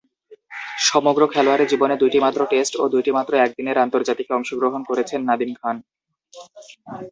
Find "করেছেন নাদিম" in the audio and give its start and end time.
4.89-5.51